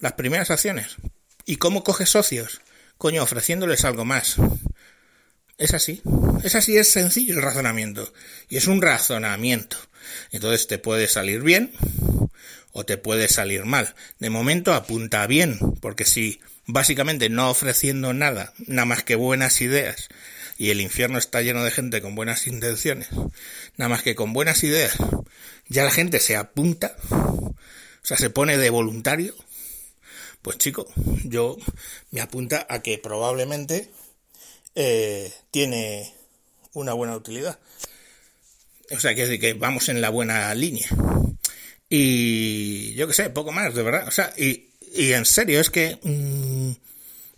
Las 0.00 0.14
primeras 0.14 0.50
acciones. 0.50 0.96
¿Y 1.44 1.56
cómo 1.56 1.84
coges 1.84 2.10
socios? 2.10 2.60
Coño, 2.98 3.22
ofreciéndoles 3.22 3.84
algo 3.84 4.04
más. 4.04 4.36
Es 5.58 5.74
así. 5.74 6.02
Es 6.42 6.54
así, 6.56 6.76
es 6.76 6.88
sencillo 6.88 7.34
el 7.34 7.42
razonamiento. 7.42 8.12
Y 8.48 8.56
es 8.56 8.66
un 8.66 8.82
razonamiento. 8.82 9.76
Entonces 10.30 10.66
te 10.66 10.78
puede 10.78 11.06
salir 11.08 11.42
bien 11.42 11.72
o 12.72 12.84
te 12.84 12.96
puede 12.96 13.28
salir 13.28 13.64
mal. 13.64 13.94
De 14.18 14.30
momento 14.30 14.74
apunta 14.74 15.26
bien, 15.26 15.58
porque 15.80 16.04
si 16.04 16.40
básicamente 16.66 17.28
no 17.28 17.50
ofreciendo 17.50 18.12
nada, 18.14 18.52
nada 18.66 18.86
más 18.86 19.04
que 19.04 19.14
buenas 19.14 19.60
ideas, 19.60 20.08
y 20.56 20.70
el 20.70 20.80
infierno 20.80 21.18
está 21.18 21.42
lleno 21.42 21.64
de 21.64 21.70
gente 21.70 22.00
con 22.00 22.14
buenas 22.14 22.46
intenciones, 22.46 23.08
nada 23.76 23.88
más 23.88 24.02
que 24.02 24.14
con 24.14 24.32
buenas 24.32 24.62
ideas, 24.64 24.96
ya 25.68 25.84
la 25.84 25.90
gente 25.90 26.20
se 26.20 26.36
apunta, 26.36 26.96
o 27.10 27.54
sea, 28.02 28.16
se 28.16 28.30
pone 28.30 28.58
de 28.58 28.70
voluntario, 28.70 29.34
Pues 30.42 30.58
chico, 30.58 30.88
yo 31.24 31.56
me 32.10 32.20
apunta 32.20 32.66
a 32.68 32.82
que 32.82 32.98
probablemente 32.98 33.90
eh, 34.74 35.32
tiene 35.52 36.12
una 36.72 36.94
buena 36.94 37.14
utilidad. 37.14 37.60
O 38.90 38.98
sea, 38.98 39.14
que, 39.14 39.38
que 39.38 39.54
vamos 39.54 39.88
en 39.88 40.00
la 40.00 40.10
buena 40.10 40.52
línea. 40.54 40.88
Y 41.94 42.94
yo 42.94 43.06
qué 43.06 43.12
sé, 43.12 43.28
poco 43.28 43.52
más, 43.52 43.74
de 43.74 43.82
verdad. 43.82 44.08
O 44.08 44.10
sea, 44.10 44.32
y, 44.38 44.70
y 44.94 45.12
en 45.12 45.26
serio, 45.26 45.60
es 45.60 45.68
que 45.68 45.98
mmm, 46.02 46.72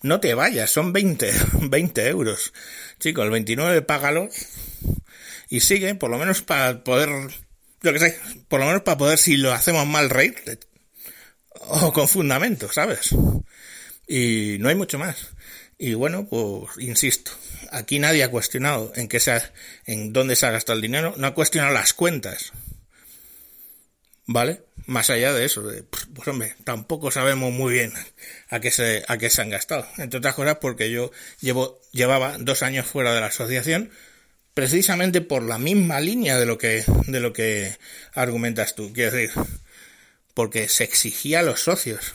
no 0.02 0.20
te 0.20 0.32
vayas, 0.34 0.70
son 0.70 0.92
20, 0.92 1.32
20 1.62 2.06
euros. 2.08 2.52
Chico, 3.00 3.24
el 3.24 3.30
29 3.30 3.82
págalo 3.82 4.28
y 5.50 5.58
sigue, 5.58 5.96
por 5.96 6.08
lo 6.08 6.18
menos 6.18 6.42
para 6.42 6.84
poder, 6.84 7.08
yo 7.82 7.92
qué 7.92 7.98
sé, 7.98 8.20
por 8.46 8.60
lo 8.60 8.66
menos 8.66 8.82
para 8.82 8.96
poder, 8.96 9.18
si 9.18 9.36
lo 9.36 9.52
hacemos 9.52 9.88
mal, 9.88 10.08
reír 10.08 10.36
o 11.66 11.92
con 11.92 12.06
fundamento, 12.06 12.70
¿sabes? 12.70 13.10
Y 14.06 14.58
no 14.60 14.68
hay 14.68 14.76
mucho 14.76 15.00
más. 15.00 15.30
Y 15.78 15.94
bueno, 15.94 16.28
pues 16.28 16.78
insisto, 16.78 17.32
aquí 17.72 17.98
nadie 17.98 18.22
ha 18.22 18.30
cuestionado 18.30 18.92
en 18.94 19.08
qué 19.08 19.18
se 19.18 19.36
en 19.86 20.12
dónde 20.12 20.36
se 20.36 20.46
ha 20.46 20.52
gastado 20.52 20.76
el 20.76 20.82
dinero, 20.82 21.14
no 21.16 21.26
ha 21.26 21.34
cuestionado 21.34 21.74
las 21.74 21.92
cuentas. 21.92 22.52
¿Vale? 24.26 24.62
Más 24.86 25.10
allá 25.10 25.34
de 25.34 25.44
eso, 25.44 25.62
de, 25.62 25.82
pues 25.82 26.28
hombre, 26.28 26.54
tampoco 26.64 27.10
sabemos 27.10 27.52
muy 27.52 27.74
bien 27.74 27.92
a 28.48 28.60
qué 28.60 28.70
se, 28.70 29.04
a 29.06 29.18
qué 29.18 29.28
se 29.28 29.42
han 29.42 29.50
gastado. 29.50 29.86
Entre 29.98 30.18
otras 30.18 30.34
cosas 30.34 30.58
porque 30.60 30.90
yo 30.90 31.10
llevo, 31.40 31.80
llevaba 31.92 32.38
dos 32.38 32.62
años 32.62 32.86
fuera 32.86 33.14
de 33.14 33.20
la 33.20 33.26
asociación, 33.26 33.90
precisamente 34.54 35.20
por 35.20 35.42
la 35.42 35.58
misma 35.58 36.00
línea 36.00 36.38
de 36.38 36.46
lo 36.46 36.56
que, 36.56 36.84
de 37.06 37.20
lo 37.20 37.32
que 37.32 37.76
argumentas 38.14 38.74
tú. 38.74 38.92
Quiero 38.94 39.12
decir, 39.12 39.32
porque 40.32 40.68
se 40.68 40.84
exigía 40.84 41.40
a 41.40 41.44
los 41.44 41.60
socios. 41.60 42.12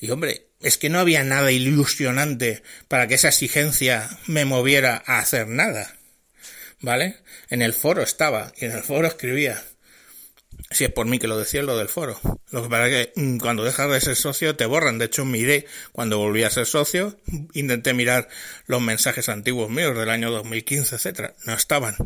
Y 0.00 0.10
hombre, 0.10 0.48
es 0.60 0.78
que 0.78 0.90
no 0.90 0.98
había 0.98 1.22
nada 1.22 1.52
ilusionante 1.52 2.62
para 2.88 3.06
que 3.06 3.14
esa 3.14 3.28
exigencia 3.28 4.08
me 4.26 4.44
moviera 4.44 5.02
a 5.06 5.18
hacer 5.18 5.46
nada. 5.46 5.96
¿Vale? 6.80 7.16
En 7.48 7.62
el 7.62 7.72
foro 7.72 8.02
estaba, 8.02 8.52
y 8.56 8.66
en 8.66 8.72
el 8.72 8.82
foro 8.82 9.06
escribía. 9.06 9.62
Si 10.70 10.84
es 10.84 10.92
por 10.92 11.06
mí 11.06 11.18
que 11.18 11.28
lo 11.28 11.38
decía 11.38 11.62
lo 11.62 11.76
del 11.76 11.88
foro. 11.88 12.18
Lo 12.50 12.62
que 12.62 12.68
pasa 12.68 12.88
es 12.88 13.06
que 13.06 13.20
mm, 13.20 13.38
cuando 13.38 13.64
dejas 13.64 13.90
de 13.90 14.00
ser 14.00 14.16
socio 14.16 14.56
te 14.56 14.66
borran. 14.66 14.98
De 14.98 15.06
hecho, 15.06 15.24
miré 15.24 15.66
cuando 15.92 16.18
volví 16.18 16.42
a 16.42 16.50
ser 16.50 16.66
socio, 16.66 17.16
intenté 17.52 17.94
mirar 17.94 18.28
los 18.66 18.80
mensajes 18.80 19.28
antiguos 19.28 19.70
míos 19.70 19.96
del 19.96 20.10
año 20.10 20.30
2015, 20.30 20.96
etcétera. 20.96 21.34
No 21.44 21.54
estaban. 21.54 21.96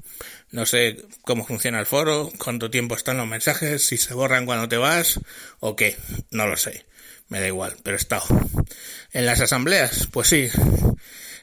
No 0.50 0.66
sé 0.66 1.04
cómo 1.22 1.46
funciona 1.46 1.80
el 1.80 1.86
foro, 1.86 2.30
cuánto 2.38 2.70
tiempo 2.70 2.94
están 2.94 3.16
los 3.16 3.26
mensajes, 3.26 3.84
si 3.84 3.96
se 3.96 4.14
borran 4.14 4.46
cuando 4.46 4.68
te 4.68 4.76
vas 4.76 5.20
o 5.60 5.76
qué. 5.76 5.96
No 6.30 6.46
lo 6.46 6.56
sé. 6.56 6.84
Me 7.28 7.40
da 7.40 7.46
igual, 7.46 7.76
pero 7.82 7.96
he 7.96 8.00
estado. 8.00 8.24
En 9.12 9.26
las 9.26 9.40
asambleas, 9.40 10.08
pues 10.10 10.28
sí. 10.28 10.50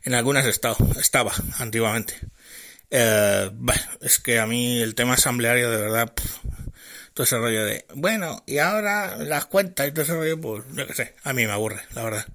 En 0.04 0.14
algunas 0.14 0.46
he 0.46 0.50
estado. 0.50 0.78
Estaba, 1.00 1.34
antiguamente. 1.60 2.16
Eh, 2.90 3.50
bueno, 3.54 3.82
es 4.02 4.20
que 4.20 4.40
a 4.40 4.46
mí 4.46 4.82
el 4.82 4.96
tema 4.96 5.14
asambleario 5.14 5.70
de 5.72 5.78
verdad 5.78 6.14
todo 7.18 7.24
ese 7.24 7.40
rollo 7.40 7.66
de, 7.66 7.84
bueno, 7.96 8.44
y 8.46 8.60
ahora 8.60 9.18
las 9.18 9.48
cuentas 9.48 9.88
y 9.88 9.92
todo 9.92 10.04
ese 10.04 10.14
rollo, 10.14 10.40
pues 10.40 10.64
yo 10.76 10.86
qué 10.86 10.94
sé, 10.94 11.16
a 11.24 11.34
mí 11.34 11.48
me 11.48 11.52
aburre, 11.52 11.82
la 11.96 12.04
verdad. 12.04 12.28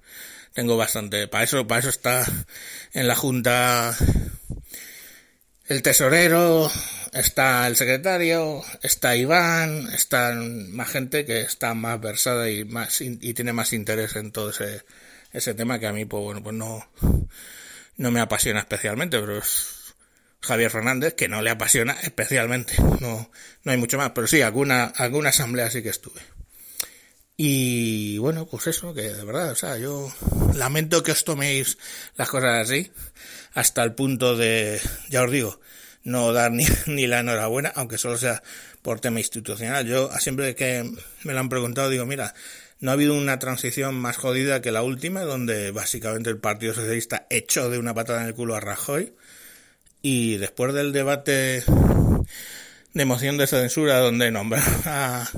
Tengo 0.53 0.75
bastante, 0.75 1.29
para 1.29 1.45
eso, 1.45 1.65
para 1.65 1.79
eso 1.79 1.87
está 1.87 2.25
en 2.91 3.07
la 3.07 3.15
junta 3.15 3.95
el 5.69 5.81
tesorero, 5.83 6.69
está 7.13 7.65
el 7.65 7.77
secretario, 7.77 8.61
está 8.81 9.15
Iván, 9.15 9.87
está 9.93 10.33
más 10.33 10.89
gente 10.89 11.23
que 11.23 11.39
está 11.39 11.73
más 11.75 12.01
versada 12.01 12.49
y 12.49 12.65
más 12.65 12.99
y 12.99 13.33
tiene 13.33 13.53
más 13.53 13.71
interés 13.71 14.17
en 14.17 14.33
todo 14.33 14.49
ese 14.49 14.81
ese 15.31 15.53
tema 15.53 15.79
que 15.79 15.87
a 15.87 15.93
mí 15.93 16.03
pues 16.03 16.21
bueno 16.21 16.43
pues 16.43 16.55
no 16.57 16.85
no 17.95 18.11
me 18.11 18.19
apasiona 18.19 18.59
especialmente 18.59 19.17
pero 19.17 19.37
es 19.37 19.82
Javier 20.43 20.71
Fernández, 20.71 21.13
que 21.13 21.29
no 21.29 21.41
le 21.41 21.49
apasiona 21.49 21.93
especialmente. 22.03 22.75
No, 22.99 23.31
no 23.63 23.71
hay 23.71 23.77
mucho 23.77 23.97
más, 23.97 24.11
pero 24.11 24.27
sí, 24.27 24.41
alguna, 24.41 24.85
alguna 24.85 25.29
asamblea 25.29 25.71
sí 25.71 25.81
que 25.81 25.89
estuve. 25.89 26.21
Y 27.37 28.17
bueno, 28.19 28.45
pues 28.45 28.67
eso, 28.67 28.93
que 28.93 29.01
de 29.01 29.23
verdad, 29.23 29.51
o 29.51 29.55
sea, 29.55 29.77
yo 29.77 30.11
lamento 30.53 31.01
que 31.01 31.13
os 31.13 31.23
toméis 31.23 31.77
las 32.15 32.29
cosas 32.29 32.69
así, 32.69 32.91
hasta 33.53 33.83
el 33.83 33.93
punto 33.93 34.35
de, 34.35 34.79
ya 35.09 35.23
os 35.23 35.31
digo, 35.31 35.59
no 36.03 36.33
dar 36.33 36.51
ni, 36.51 36.65
ni 36.87 37.07
la 37.07 37.21
enhorabuena, 37.21 37.71
aunque 37.75 37.97
solo 37.97 38.17
sea 38.17 38.43
por 38.81 38.99
tema 38.99 39.19
institucional. 39.19 39.87
Yo 39.87 40.11
siempre 40.19 40.55
que 40.55 40.83
me 41.23 41.33
lo 41.33 41.39
han 41.39 41.49
preguntado 41.49 41.89
digo, 41.89 42.05
mira, 42.05 42.35
no 42.81 42.91
ha 42.91 42.95
habido 42.95 43.13
una 43.13 43.39
transición 43.39 43.95
más 43.95 44.17
jodida 44.17 44.61
que 44.61 44.71
la 44.71 44.83
última, 44.83 45.21
donde 45.21 45.71
básicamente 45.71 46.29
el 46.29 46.37
Partido 46.37 46.73
Socialista 46.73 47.25
echó 47.29 47.69
de 47.69 47.77
una 47.77 47.93
patada 47.93 48.21
en 48.21 48.27
el 48.27 48.35
culo 48.35 48.55
a 48.55 48.59
Rajoy 48.59 49.13
y 50.03 50.37
después 50.37 50.73
del 50.73 50.91
debate 50.91 51.63
de 52.93 53.05
moción 53.05 53.37
de 53.37 53.47
censura 53.47 53.99
donde 53.99 54.29
nombra 54.31 54.61
a, 54.85 55.29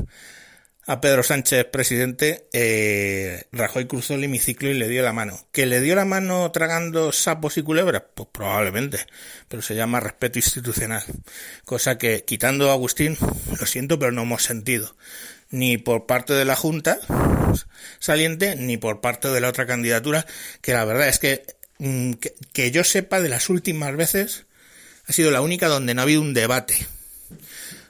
a 0.88 1.01
Pedro 1.01 1.22
Sánchez 1.22 1.65
presidente, 1.65 2.48
eh, 2.51 3.43
Rajoy 3.51 3.86
cruzó 3.86 4.15
el 4.15 4.24
hemiciclo 4.24 4.69
y 4.69 4.74
le 4.74 4.88
dio 4.88 5.03
la 5.03 5.13
mano. 5.13 5.48
¿Que 5.51 5.67
le 5.67 5.81
dio 5.81 5.95
la 5.95 6.03
mano 6.03 6.51
tragando 6.51 7.12
sapos 7.12 7.57
y 7.57 7.62
culebras? 7.62 8.03
Pues 8.15 8.27
probablemente, 8.31 9.00
pero 9.48 9.62
se 9.62 9.75
llama 9.75 10.00
respeto 10.00 10.39
institucional. 10.39 11.03
Cosa 11.63 12.00
que, 12.00 12.24
quitando 12.25 12.72
a 12.72 12.74
Agustín, 12.74 13.17
lo 13.60 13.65
siento, 13.67 14.00
pero 14.00 14.12
no 14.12 14.24
hemos 14.24 14.43
sentido. 14.43 14.95
Ni 15.51 15.77
por 15.77 16.07
parte 16.07 16.34
de 16.34 16.43
la 16.43 16.55
Junta 16.55 17.00
saliente, 18.00 18.55
ni 18.55 18.77
por 18.77 19.00
parte 19.00 19.27
de 19.27 19.41
la 19.41 19.50
otra 19.50 19.67
candidatura, 19.67 20.25
que 20.62 20.74
la 20.74 20.86
verdad 20.86 21.07
es 21.07 21.19
que, 21.19 21.45
mm, 21.77 22.13
que, 22.13 22.34
que 22.51 22.72
yo 22.72 22.84
sepa 22.84 23.22
de 23.22 23.29
las 23.29 23.50
últimas 23.50 23.95
veces, 23.95 24.45
ha 25.08 25.14
sido 25.14 25.32
la 25.32 25.42
única 25.42 25.68
donde 25.68 25.94
no 25.94 26.02
ha 26.02 26.04
habido 26.04 26.22
un 26.22 26.34
debate. 26.34 26.88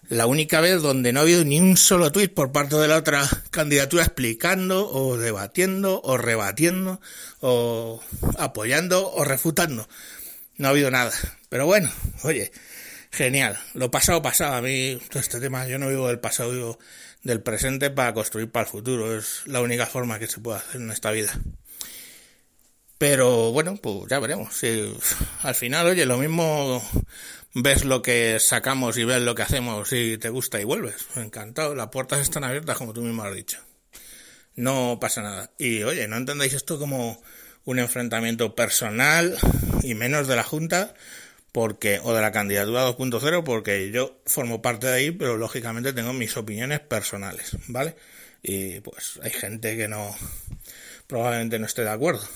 La 0.08 0.28
única 0.28 0.62
vez 0.62 0.82
donde 0.82 1.12
no 1.14 1.20
ha 1.20 1.24
habido 1.24 1.44
ni 1.44 1.60
un 1.60 1.78
solo 1.78 2.12
tuit 2.12 2.32
por 2.32 2.52
parte 2.52 2.76
de 2.76 2.88
la 2.88 2.98
otra 2.98 3.28
candidatura 3.50 4.04
explicando 4.04 4.88
o 4.88 5.18
debatiendo 5.18 6.00
o 6.04 6.18
rebatiendo 6.18 7.02
o 7.40 8.02
apoyando 8.38 9.12
o 9.12 9.24
refutando. 9.24 9.88
No 10.58 10.68
ha 10.68 10.72
habido 10.72 10.92
nada. 10.92 11.12
Pero 11.50 11.66
bueno, 11.66 11.92
oye, 12.24 12.52
genial. 13.12 13.58
Lo 13.74 13.90
pasado 13.90 14.22
pasado. 14.22 14.54
A 14.54 14.62
mí 14.62 15.00
todo 15.10 15.20
este 15.20 15.40
tema, 15.40 15.68
yo 15.68 15.80
no 15.80 15.90
vivo 15.90 16.08
del 16.08 16.20
pasado, 16.20 16.52
vivo 16.52 16.80
del 17.24 17.42
presente 17.42 17.90
para 17.90 18.14
construir 18.14 18.52
para 18.52 18.66
el 18.66 18.72
futuro. 18.72 19.18
Es 19.18 19.42
la 19.46 19.62
única 19.62 19.88
forma 19.88 20.20
que 20.20 20.28
se 20.28 20.40
puede 20.40 20.60
hacer 20.60 20.82
en 20.82 20.92
esta 20.92 21.10
vida. 21.10 21.34
Pero 22.98 23.52
bueno, 23.52 23.76
pues 23.82 24.10
ya 24.10 24.20
veremos. 24.20 24.56
Si 24.56 24.96
al 25.42 25.56
final, 25.56 25.88
oye, 25.88 26.06
lo 26.06 26.18
mismo 26.18 26.82
ves 27.54 27.86
lo 27.86 28.02
que 28.02 28.40
sacamos 28.40 28.98
y 28.98 29.04
ves 29.04 29.22
lo 29.22 29.36
que 29.36 29.42
hacemos 29.42 29.92
y 29.92 30.18
te 30.18 30.30
gusta 30.30 30.60
y 30.60 30.64
vuelves. 30.64 31.06
Encantado. 31.16 31.76
Las 31.76 31.90
puertas 31.90 32.22
están 32.22 32.44
abiertas, 32.44 32.78
como 32.78 32.94
tú 32.94 33.02
mismo 33.02 33.24
has 33.24 33.36
dicho. 33.36 33.60
No 34.56 34.98
pasa 35.02 35.22
nada. 35.22 35.52
Y 35.58 35.84
oye, 35.84 36.08
no 36.08 36.18
entendáis 36.18 36.54
esto 36.54 36.80
como 36.80 37.22
un 37.66 37.80
enfrentamiento 37.80 38.56
personal 38.56 39.38
y 39.84 39.96
menos 39.96 40.28
de 40.28 40.36
la 40.36 40.44
Junta 40.44 40.94
porque 41.52 42.02
o 42.04 42.14
de 42.14 42.22
la 42.22 42.34
candidatura 42.34 42.86
2.0 42.86 43.44
porque 43.44 43.90
yo 43.92 44.20
formo 44.26 44.62
parte 44.62 44.88
de 44.88 44.94
ahí, 44.94 45.12
pero 45.12 45.38
lógicamente 45.38 45.94
tengo 45.94 46.12
mis 46.14 46.36
opiniones 46.38 46.82
personales, 46.82 47.58
¿vale? 47.68 47.96
Y 48.44 48.82
pues 48.82 49.20
hay 49.24 49.32
gente 49.32 49.78
que 49.78 49.88
no 49.88 50.16
probablemente 51.08 51.58
no 51.58 51.66
esté 51.66 51.84
de 51.84 51.92
acuerdo. 51.92 52.28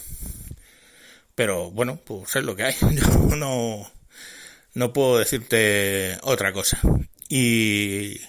Pero 1.39 1.71
bueno, 1.71 1.97
pues 2.03 2.35
es 2.35 2.43
lo 2.43 2.53
que 2.53 2.63
hay. 2.63 2.75
Yo 2.81 3.33
no, 3.37 3.89
no 4.73 4.91
puedo 4.91 5.19
decirte 5.19 6.17
otra 6.23 6.51
cosa. 6.51 6.81
Y 7.29 8.19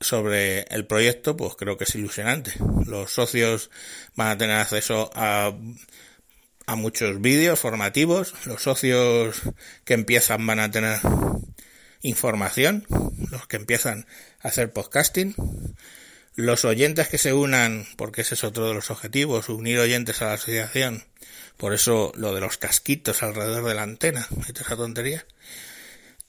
sobre 0.00 0.62
el 0.74 0.86
proyecto, 0.86 1.36
pues 1.36 1.56
creo 1.56 1.76
que 1.76 1.84
es 1.84 1.94
ilusionante. 1.94 2.54
Los 2.86 3.12
socios 3.12 3.70
van 4.16 4.28
a 4.28 4.38
tener 4.38 4.56
acceso 4.56 5.10
a, 5.14 5.52
a 6.64 6.74
muchos 6.74 7.20
vídeos 7.20 7.60
formativos. 7.60 8.32
Los 8.46 8.62
socios 8.62 9.42
que 9.84 9.92
empiezan 9.92 10.46
van 10.46 10.60
a 10.60 10.70
tener 10.70 11.00
información. 12.00 12.86
Los 13.30 13.46
que 13.46 13.56
empiezan 13.56 14.06
a 14.40 14.48
hacer 14.48 14.72
podcasting. 14.72 15.34
Los 16.36 16.64
oyentes 16.64 17.08
que 17.08 17.18
se 17.18 17.32
unan, 17.32 17.86
porque 17.96 18.22
ese 18.22 18.34
es 18.34 18.44
otro 18.44 18.68
de 18.68 18.74
los 18.74 18.90
objetivos, 18.90 19.48
unir 19.48 19.78
oyentes 19.78 20.22
a 20.22 20.26
la 20.26 20.32
asociación, 20.34 21.04
por 21.56 21.74
eso 21.74 22.12
lo 22.16 22.34
de 22.34 22.40
los 22.40 22.56
casquitos 22.56 23.22
alrededor 23.22 23.64
de 23.64 23.74
la 23.74 23.82
antena, 23.82 24.26
esa 24.48 24.76
tontería. 24.76 25.26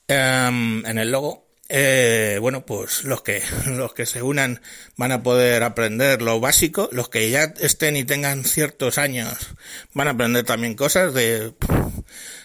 Em, 0.08 0.84
en 0.84 0.98
el 0.98 1.10
logo, 1.10 1.46
eh, 1.68 2.36
bueno, 2.40 2.66
pues 2.66 3.04
los 3.04 3.22
que, 3.22 3.42
los 3.66 3.94
que 3.94 4.04
se 4.04 4.22
unan 4.22 4.60
van 4.96 5.12
a 5.12 5.22
poder 5.22 5.62
aprender 5.62 6.20
lo 6.20 6.38
básico, 6.40 6.88
los 6.92 7.08
que 7.08 7.30
ya 7.30 7.44
estén 7.60 7.96
y 7.96 8.04
tengan 8.04 8.44
ciertos 8.44 8.98
años 8.98 9.38
van 9.94 10.08
a 10.08 10.10
aprender 10.10 10.44
también 10.44 10.74
cosas 10.74 11.14
de, 11.14 11.54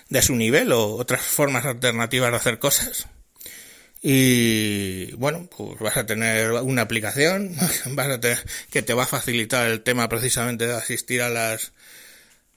de 0.09 0.21
su 0.21 0.35
nivel 0.35 0.71
o 0.71 0.95
otras 0.95 1.21
formas 1.21 1.65
alternativas 1.65 2.31
de 2.31 2.37
hacer 2.37 2.59
cosas. 2.59 3.07
Y 4.01 5.11
bueno, 5.13 5.47
pues 5.55 5.79
vas 5.79 5.97
a 5.97 6.05
tener 6.05 6.51
una 6.51 6.83
aplicación, 6.83 7.55
que 8.71 8.81
te 8.81 8.93
va 8.93 9.03
a 9.03 9.07
facilitar 9.07 9.67
el 9.67 9.81
tema 9.81 10.07
precisamente 10.07 10.67
de 10.67 10.75
asistir 10.75 11.21
a 11.21 11.29
las 11.29 11.73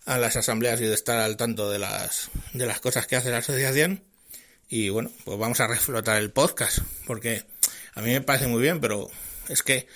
a 0.06 0.18
las 0.18 0.36
asambleas 0.36 0.80
y 0.80 0.84
de 0.84 0.94
estar 0.94 1.18
al 1.18 1.36
tanto 1.36 1.70
de 1.70 1.78
las 1.78 2.30
de 2.52 2.66
las 2.66 2.80
cosas 2.80 3.06
que 3.06 3.16
hace 3.16 3.30
la 3.30 3.38
asociación. 3.38 4.02
Y 4.68 4.88
bueno, 4.88 5.10
pues 5.24 5.38
vamos 5.38 5.60
a 5.60 5.66
reflotar 5.66 6.18
el 6.18 6.30
podcast, 6.30 6.78
porque 7.06 7.44
a 7.94 8.02
mí 8.02 8.12
me 8.12 8.20
parece 8.20 8.46
muy 8.46 8.62
bien, 8.62 8.80
pero 8.80 9.10
es 9.48 9.62
que 9.62 9.88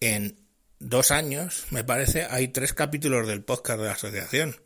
en 0.00 0.36
dos 0.78 1.10
años, 1.10 1.64
me 1.70 1.84
parece, 1.84 2.26
hay 2.28 2.48
tres 2.48 2.72
capítulos 2.72 3.26
del 3.26 3.42
podcast 3.42 3.80
de 3.80 3.86
la 3.86 3.92
asociación 3.92 4.56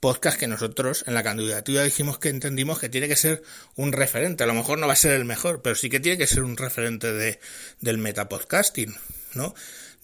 podcast 0.00 0.38
que 0.38 0.46
nosotros 0.46 1.04
en 1.06 1.14
la 1.14 1.22
candidatura 1.22 1.82
dijimos 1.82 2.18
que 2.18 2.28
entendimos 2.28 2.78
que 2.78 2.88
tiene 2.88 3.08
que 3.08 3.16
ser 3.16 3.42
un 3.74 3.92
referente. 3.92 4.44
A 4.44 4.46
lo 4.46 4.54
mejor 4.54 4.78
no 4.78 4.86
va 4.86 4.92
a 4.92 4.96
ser 4.96 5.12
el 5.12 5.24
mejor, 5.24 5.62
pero 5.62 5.74
sí 5.74 5.90
que 5.90 6.00
tiene 6.00 6.18
que 6.18 6.26
ser 6.26 6.42
un 6.42 6.56
referente 6.56 7.12
de, 7.12 7.40
del 7.80 7.98
metapodcasting, 7.98 8.94
¿no? 9.34 9.54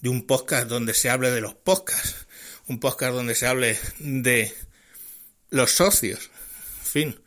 De 0.01 0.09
un 0.09 0.27
podcast 0.27 0.67
donde 0.67 0.93
se 0.93 1.09
hable 1.09 1.31
de 1.31 1.41
los 1.41 1.55
podcasts, 1.55 2.27
un 2.67 2.79
podcast 2.79 3.13
donde 3.13 3.35
se 3.35 3.47
hable 3.47 3.77
de 3.99 4.53
los 5.49 5.71
socios, 5.71 6.29
en 6.79 6.85
fin. 6.85 7.19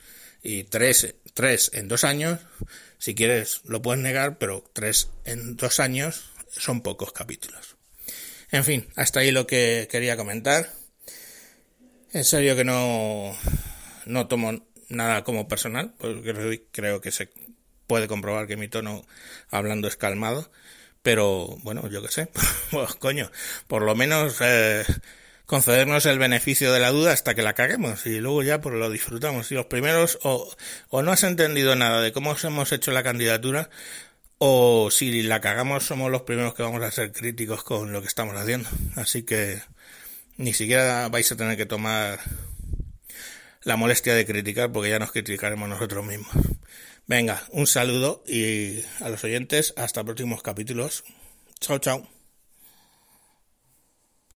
Y 0.43 0.65
tres, 0.65 1.15
tres 1.35 1.71
en 1.75 1.89
dos 1.89 2.05
años, 2.05 2.41
si 2.99 3.15
quieres 3.15 3.61
lo 3.65 3.83
puedes 3.83 4.03
negar, 4.03 4.39
pero 4.39 4.65
tres 4.73 5.09
en 5.25 5.57
dos 5.57 5.81
años 5.81 6.31
son 6.51 6.83
pocos 6.83 7.13
capítulos. 7.13 7.77
En 8.51 8.65
fin, 8.65 8.89
hasta 8.95 9.21
ahí 9.21 9.33
lo 9.33 9.47
que 9.47 9.89
quería 9.91 10.17
comentar. 10.17 10.71
En 12.13 12.25
serio 12.25 12.57
que 12.57 12.65
no, 12.65 13.37
no 14.07 14.27
tomo 14.29 14.67
nada 14.89 15.25
como 15.25 15.49
personal, 15.49 15.95
porque 15.99 16.63
creo 16.71 17.01
que 17.01 17.11
se 17.11 17.31
puede 17.87 18.09
comprobar 18.09 18.47
que 18.47 18.57
mi 18.57 18.69
tono 18.69 19.05
hablando 19.51 19.89
es 19.89 19.97
calmado, 19.97 20.51
pero 21.03 21.59
bueno, 21.63 21.89
yo 21.89 22.03
qué 22.03 22.09
sé, 22.09 22.29
pues 22.71 22.95
coño, 22.95 23.31
por 23.67 23.83
lo 23.83 23.95
menos 23.95 24.39
eh, 24.41 24.85
concedernos 25.47 26.07
el 26.07 26.19
beneficio 26.19 26.73
de 26.73 26.81
la 26.81 26.91
duda 26.91 27.13
hasta 27.13 27.35
que 27.35 27.43
la 27.43 27.55
caguemos 27.55 28.07
y 28.07 28.21
luego 28.21 28.43
ya 28.43 28.61
pues 28.61 28.75
lo 28.75 28.91
disfrutamos. 28.91 29.51
Y 29.53 29.55
los 29.55 29.67
primeros 29.67 30.19
o, 30.23 30.53
o 30.91 31.03
no 31.03 31.13
has 31.13 31.23
entendido 31.25 31.77
nada 31.77 32.01
de 32.01 32.13
cómo 32.13 32.37
hemos 32.43 32.73
hecho 32.73 32.91
la 32.93 33.03
candidatura 33.03 33.71
o 34.39 34.91
si 34.91 35.23
la 35.23 35.41
cagamos 35.41 35.85
somos 35.85 36.11
los 36.11 36.23
primeros 36.23 36.55
que 36.55 36.63
vamos 36.63 36.83
a 36.83 36.91
ser 36.91 37.13
críticos 37.13 37.65
con 37.65 37.93
lo 37.93 38.03
que 38.03 38.09
estamos 38.09 38.37
haciendo. 38.37 38.69
Así 38.97 39.23
que 39.23 39.63
ni 40.37 40.52
siquiera 40.52 41.09
vais 41.09 41.31
a 41.31 41.37
tener 41.37 41.57
que 41.57 41.66
tomar 41.66 42.21
la 43.62 43.76
molestia 43.76 44.14
de 44.14 44.26
criticar 44.26 44.71
porque 44.73 44.90
ya 44.90 44.99
nos 44.99 45.12
criticaremos 45.12 45.69
nosotros 45.69 46.05
mismos. 46.05 46.35
Venga, 47.07 47.43
un 47.50 47.66
saludo 47.66 48.23
y 48.26 48.81
a 49.00 49.09
los 49.09 49.23
oyentes 49.25 49.75
hasta 49.76 50.05
próximos 50.05 50.43
capítulos. 50.43 51.05
Chao, 51.61 51.78
chao. 51.78 52.16